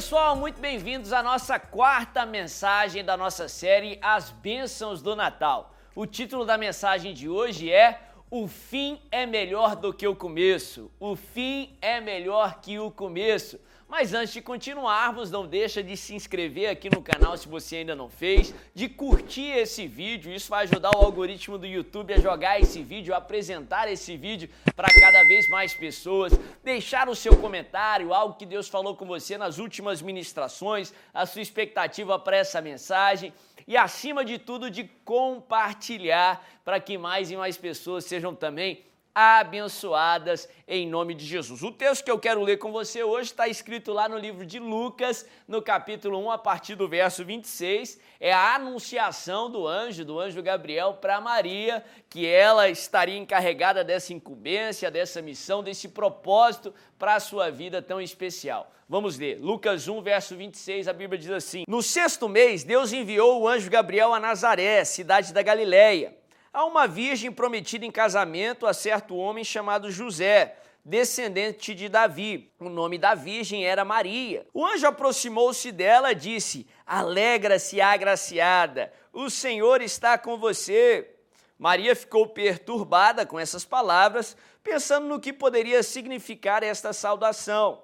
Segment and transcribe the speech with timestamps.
[0.00, 5.74] pessoal, muito bem-vindos à nossa quarta mensagem da nossa série As Bênçãos do Natal.
[5.94, 8.00] O título da mensagem de hoje é
[8.32, 10.88] O fim é melhor do que o começo.
[11.00, 13.58] O fim é melhor que o começo.
[13.88, 17.96] Mas antes de continuarmos, não deixa de se inscrever aqui no canal se você ainda
[17.96, 22.60] não fez, de curtir esse vídeo, isso vai ajudar o algoritmo do YouTube a jogar
[22.60, 28.14] esse vídeo, a apresentar esse vídeo para cada vez mais pessoas, deixar o seu comentário,
[28.14, 33.32] algo que Deus falou com você nas últimas ministrações, a sua expectativa para essa mensagem
[33.70, 38.84] e acima de tudo de compartilhar para que mais e mais pessoas sejam também
[39.14, 41.62] abençoadas em nome de Jesus.
[41.62, 44.58] O texto que eu quero ler com você hoje está escrito lá no livro de
[44.58, 47.98] Lucas, no capítulo 1, a partir do verso 26.
[48.20, 54.12] É a anunciação do anjo, do anjo Gabriel, para Maria, que ela estaria encarregada dessa
[54.12, 58.70] incumbência, dessa missão, desse propósito para a sua vida tão especial.
[58.88, 59.38] Vamos ler.
[59.40, 63.70] Lucas 1, verso 26, a Bíblia diz assim: No sexto mês, Deus enviou o anjo
[63.70, 66.19] Gabriel a Nazaré, cidade da Galileia
[66.52, 72.50] Há uma virgem prometida em casamento a certo homem chamado José, descendente de Davi.
[72.58, 74.44] O nome da virgem era Maria.
[74.52, 81.14] O anjo aproximou-se dela e disse: Alegra-se, agraciada, o Senhor está com você.
[81.56, 87.80] Maria ficou perturbada com essas palavras, pensando no que poderia significar esta saudação.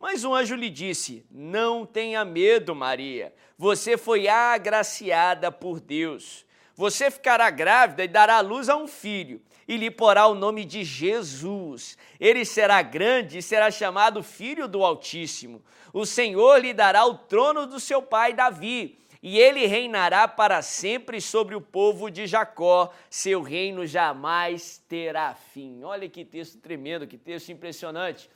[0.00, 6.45] Mas o anjo lhe disse: Não tenha medo, Maria, você foi agraciada por Deus.
[6.76, 10.84] Você ficará grávida e dará luz a um filho, e lhe porá o nome de
[10.84, 11.96] Jesus.
[12.20, 15.62] Ele será grande e será chamado Filho do Altíssimo.
[15.90, 21.18] O Senhor lhe dará o trono do seu pai Davi, e ele reinará para sempre
[21.18, 22.92] sobre o povo de Jacó.
[23.08, 25.82] Seu reino jamais terá fim.
[25.82, 28.28] Olha que texto tremendo, que texto impressionante.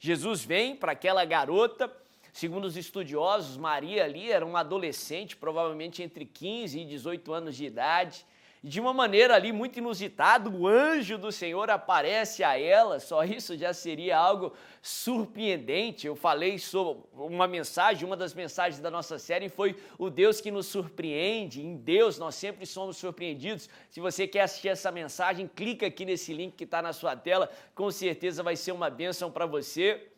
[0.00, 1.90] Jesus vem para aquela garota
[2.34, 7.64] Segundo os estudiosos, Maria ali era uma adolescente, provavelmente entre 15 e 18 anos de
[7.64, 8.26] idade.
[8.60, 13.22] E de uma maneira ali muito inusitada, o anjo do Senhor aparece a ela, só
[13.22, 14.52] isso já seria algo
[14.82, 16.08] surpreendente.
[16.08, 20.50] Eu falei sobre uma mensagem, uma das mensagens da nossa série foi o Deus que
[20.50, 21.64] nos surpreende.
[21.64, 23.70] Em Deus nós sempre somos surpreendidos.
[23.88, 27.48] Se você quer assistir essa mensagem, clica aqui nesse link que está na sua tela,
[27.76, 30.10] com certeza vai ser uma bênção para você.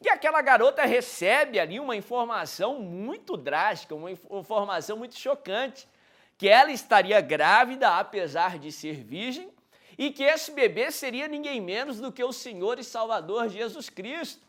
[0.00, 5.88] E aquela garota recebe ali uma informação muito drástica, uma informação muito chocante,
[6.36, 9.50] que ela estaria grávida apesar de ser virgem
[9.98, 14.46] e que esse bebê seria ninguém menos do que o Senhor e Salvador Jesus Cristo.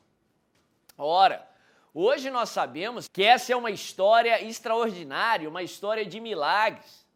[0.95, 1.49] Ora,
[1.91, 7.08] hoje nós sabemos que essa é uma história extraordinária, uma história de milagres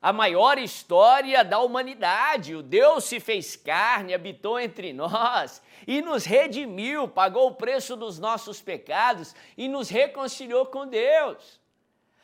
[0.00, 2.54] a maior história da humanidade.
[2.54, 8.18] O Deus se fez carne, habitou entre nós e nos redimiu, pagou o preço dos
[8.18, 11.60] nossos pecados e nos reconciliou com Deus.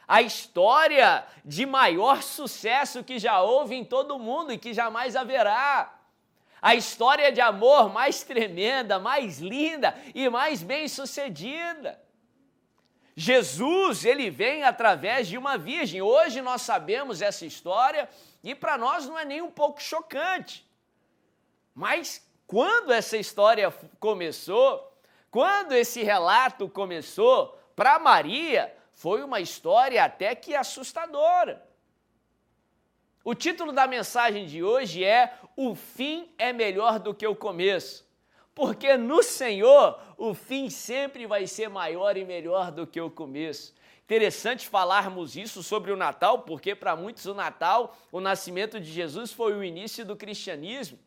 [0.09, 5.17] A história de maior sucesso que já houve em todo o mundo e que jamais
[5.17, 5.93] haverá.
[6.63, 12.01] A história de amor mais tremenda, mais linda e mais bem-sucedida.
[13.19, 16.03] Jesus, ele vem através de uma virgem.
[16.03, 18.09] Hoje nós sabemos essa história
[18.45, 20.71] e para nós não é nem um pouco chocante.
[21.75, 24.95] Mas quando essa história começou,
[25.31, 31.67] quando esse relato começou, para Maria foi uma história até que assustadora.
[33.25, 38.06] O título da mensagem de hoje é O fim é melhor do que o começo
[38.57, 43.75] porque no Senhor o fim sempre vai ser maior e melhor do que o começo.
[44.03, 49.31] Interessante falarmos isso sobre o Natal, porque para muitos o Natal, o nascimento de Jesus
[49.31, 50.99] foi o início do cristianismo.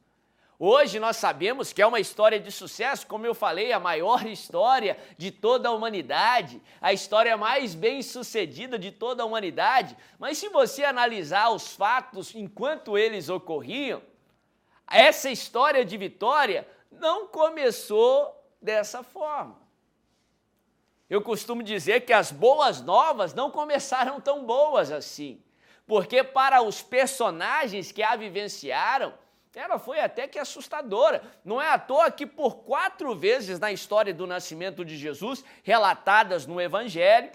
[0.59, 4.95] Hoje nós sabemos que é uma história de sucesso, como eu falei, a maior história
[5.17, 9.97] de toda a humanidade, a história mais bem sucedida de toda a humanidade.
[10.19, 14.03] Mas se você analisar os fatos enquanto eles ocorriam,
[14.85, 19.57] essa história de vitória não começou dessa forma.
[21.09, 25.41] Eu costumo dizer que as boas novas não começaram tão boas assim,
[25.87, 29.13] porque para os personagens que a vivenciaram,
[29.55, 31.23] ela foi até que assustadora.
[31.43, 36.45] Não é à toa que por quatro vezes na história do nascimento de Jesus, relatadas
[36.45, 37.31] no Evangelho,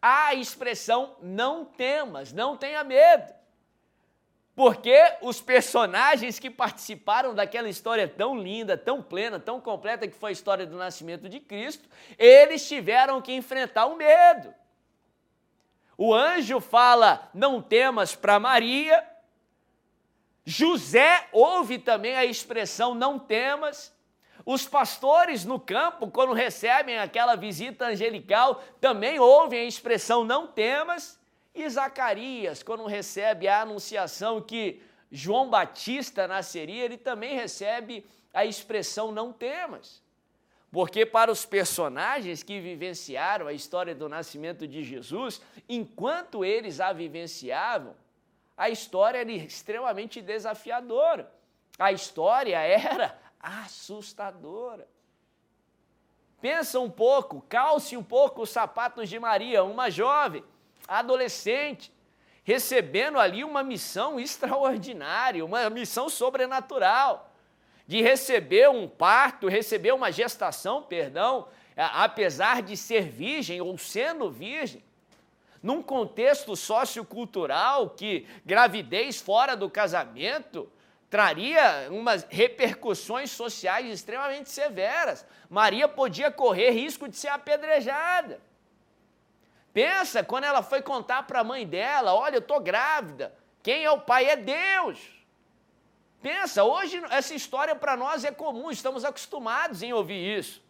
[0.00, 3.39] há a expressão não temas, não tenha medo.
[4.60, 10.28] Porque os personagens que participaram daquela história tão linda, tão plena, tão completa que foi
[10.28, 14.54] a história do nascimento de Cristo, eles tiveram que enfrentar o medo.
[15.96, 19.02] O anjo fala: "Não temas" para Maria.
[20.44, 23.96] José ouve também a expressão "não temas".
[24.44, 31.18] Os pastores no campo, quando recebem aquela visita angelical, também ouvem a expressão não temas.
[31.54, 39.10] E Zacarias, quando recebe a anunciação que João Batista nasceria, ele também recebe a expressão
[39.10, 40.02] não temas.
[40.70, 46.92] Porque para os personagens que vivenciaram a história do nascimento de Jesus, enquanto eles a
[46.92, 47.96] vivenciavam,
[48.56, 51.32] a história era extremamente desafiadora.
[51.76, 54.86] A história era assustadora.
[56.40, 60.44] Pensa um pouco, calce um pouco os sapatos de Maria, uma jovem,
[60.90, 61.92] adolescente,
[62.42, 67.32] recebendo ali uma missão extraordinária, uma missão sobrenatural
[67.86, 74.82] de receber um parto, receber uma gestação, perdão, apesar de ser virgem ou sendo virgem,
[75.62, 80.70] num contexto sociocultural que gravidez fora do casamento
[81.08, 85.26] traria umas repercussões sociais extremamente severas.
[85.48, 88.40] Maria podia correr risco de ser apedrejada.
[89.72, 93.34] Pensa quando ela foi contar para a mãe dela: Olha, eu estou grávida.
[93.62, 94.98] Quem é o pai é Deus.
[96.22, 100.62] Pensa, hoje essa história para nós é comum, estamos acostumados em ouvir isso.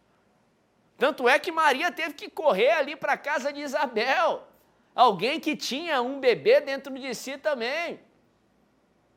[0.97, 4.47] Tanto é que Maria teve que correr ali para a casa de Isabel,
[4.95, 7.99] alguém que tinha um bebê dentro de si também.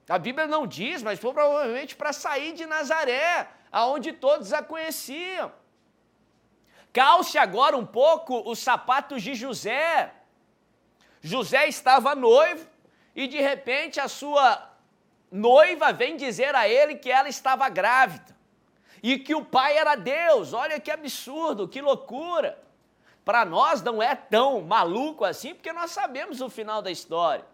[0.08, 5.52] A Bíblia não diz, mas foi provavelmente para sair de Nazaré, aonde todos a conheciam.
[6.94, 10.14] Calce agora um pouco os sapatos de José.
[11.20, 12.64] José estava noivo
[13.16, 14.70] e de repente a sua
[15.28, 18.36] noiva vem dizer a ele que ela estava grávida
[19.02, 20.52] e que o pai era Deus.
[20.52, 22.62] Olha que absurdo, que loucura.
[23.24, 27.44] Para nós não é tão maluco assim, porque nós sabemos o final da história.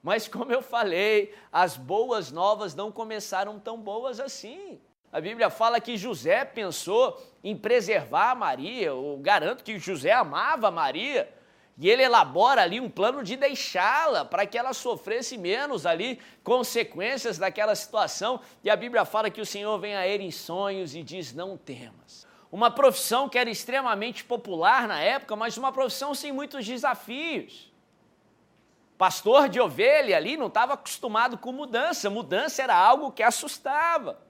[0.00, 4.80] Mas como eu falei, as boas novas não começaram tão boas assim.
[5.12, 11.28] A Bíblia fala que José pensou em preservar Maria, eu garanto que José amava Maria,
[11.76, 17.38] e ele elabora ali um plano de deixá-la para que ela sofresse menos ali consequências
[17.38, 18.40] daquela situação.
[18.62, 21.56] E a Bíblia fala que o Senhor vem a ele em sonhos e diz: Não
[21.56, 22.26] temas.
[22.52, 27.72] Uma profissão que era extremamente popular na época, mas uma profissão sem muitos desafios.
[28.98, 34.29] Pastor de ovelha ali não estava acostumado com mudança, mudança era algo que assustava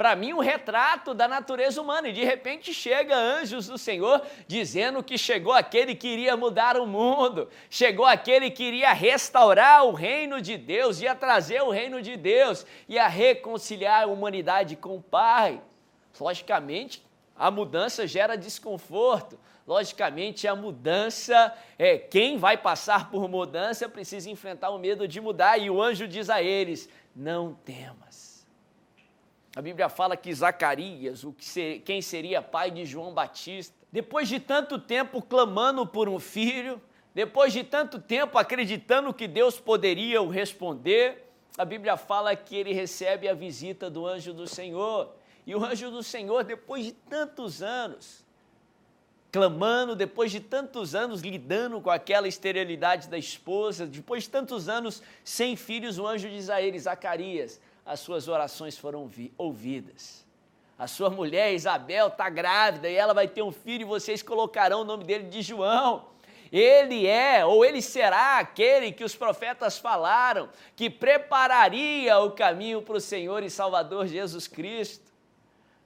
[0.00, 2.08] para mim, um retrato da natureza humana.
[2.08, 6.86] E de repente chega anjos do Senhor dizendo que chegou aquele que iria mudar o
[6.86, 12.16] mundo, chegou aquele que iria restaurar o reino de Deus, ia trazer o reino de
[12.16, 15.60] Deus, ia reconciliar a humanidade com o Pai.
[16.18, 17.04] Logicamente,
[17.36, 19.38] a mudança gera desconforto.
[19.66, 25.58] Logicamente, a mudança, é, quem vai passar por mudança precisa enfrentar o medo de mudar.
[25.58, 28.29] E o anjo diz a eles: não temas
[29.54, 34.28] a Bíblia fala que Zacarias, o que ser, quem seria pai de João Batista, depois
[34.28, 36.80] de tanto tempo clamando por um filho,
[37.12, 41.26] depois de tanto tempo acreditando que Deus poderia o responder,
[41.58, 45.12] a Bíblia fala que ele recebe a visita do anjo do Senhor.
[45.44, 48.24] E o anjo do Senhor, depois de tantos anos,
[49.32, 55.02] clamando, depois de tantos anos lidando com aquela esterilidade da esposa, depois de tantos anos
[55.24, 57.60] sem filhos, o anjo diz a ele, Zacarias,
[57.90, 60.24] as suas orações foram ouvidas.
[60.78, 64.82] A sua mulher Isabel está grávida e ela vai ter um filho e vocês colocarão
[64.82, 66.06] o nome dele de João.
[66.52, 72.96] Ele é, ou ele será aquele que os profetas falaram, que prepararia o caminho para
[72.96, 75.10] o Senhor e Salvador Jesus Cristo.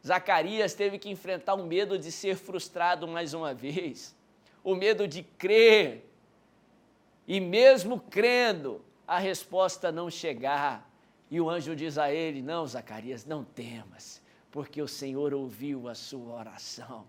[0.07, 4.15] Zacarias teve que enfrentar o medo de ser frustrado mais uma vez,
[4.63, 6.07] o medo de crer,
[7.27, 10.87] e mesmo crendo, a resposta não chegar.
[11.35, 14.23] E o anjo diz a ele: Não, Zacarias, não temas,
[14.53, 17.05] porque o Senhor ouviu a sua oração.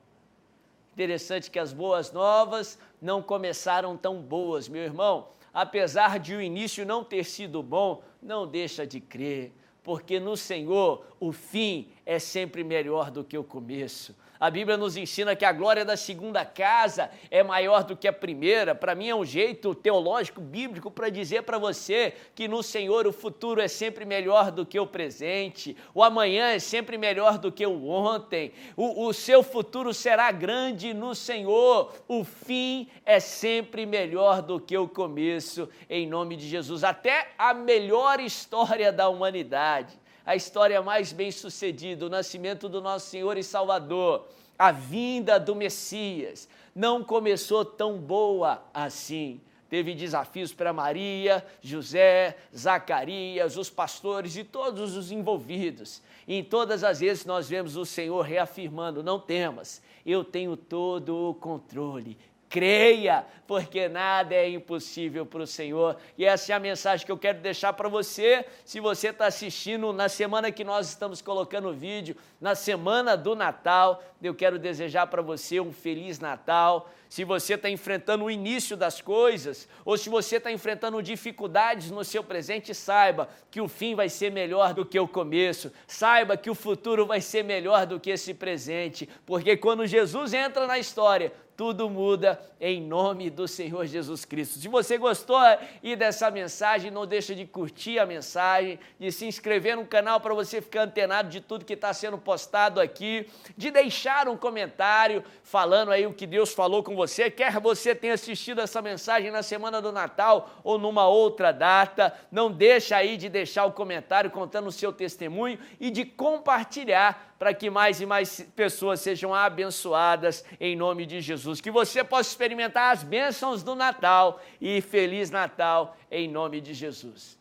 [0.93, 5.27] Interessante que as boas novas não começaram tão boas, meu irmão.
[5.53, 9.53] Apesar de o início não ter sido bom, não deixa de crer,
[9.83, 14.15] porque no Senhor o fim é sempre melhor do que o começo.
[14.39, 18.13] A Bíblia nos ensina que a glória da segunda casa é maior do que a
[18.13, 18.75] primeira.
[18.75, 23.13] Para mim é um jeito teológico, bíblico, para dizer para você que no Senhor o
[23.13, 27.65] futuro é sempre melhor do que o presente, o amanhã é sempre melhor do que
[27.65, 34.41] o ontem, o, o seu futuro será grande no Senhor, o fim é sempre melhor
[34.41, 36.83] do que o começo, em nome de Jesus.
[36.83, 43.09] Até a melhor história da humanidade a história mais bem sucedida, o nascimento do nosso
[43.09, 44.27] Senhor e Salvador,
[44.57, 49.39] a vinda do Messias, não começou tão boa assim.
[49.69, 56.01] teve desafios para Maria, José, Zacarias, os pastores e todos os envolvidos.
[56.27, 61.29] E em todas as vezes nós vemos o Senhor reafirmando: não temas, eu tenho todo
[61.29, 62.17] o controle
[62.55, 65.97] creia, porque nada é impossível para o Senhor.
[66.17, 68.45] E essa é a mensagem que eu quero deixar para você.
[68.63, 73.35] Se você está assistindo na semana que nós estamos colocando o vídeo, na semana do
[73.35, 76.89] Natal, eu quero desejar para você um feliz Natal.
[77.09, 82.03] Se você está enfrentando o início das coisas, ou se você está enfrentando dificuldades no
[82.03, 85.71] seu presente, saiba que o fim vai ser melhor do que o começo.
[85.85, 90.65] Saiba que o futuro vai ser melhor do que esse presente, porque quando Jesus entra
[90.65, 94.59] na história, tudo muda em nome do Senhor Jesus Cristo.
[94.59, 95.39] Se você gostou
[95.81, 100.33] e dessa mensagem, não deixa de curtir a mensagem, de se inscrever no canal para
[100.33, 105.91] você ficar antenado de tudo que está sendo postado aqui, de deixar um comentário falando
[105.91, 109.81] aí o que Deus falou com você, quer você tenha assistido essa mensagem na semana
[109.81, 114.71] do Natal ou numa outra data, não deixa aí de deixar o comentário contando o
[114.71, 121.05] seu testemunho e de compartilhar para que mais e mais pessoas sejam abençoadas em nome
[121.05, 121.61] de Jesus.
[121.61, 127.37] Que você possa experimentar as bênçãos do Natal e Feliz Natal em nome de Jesus.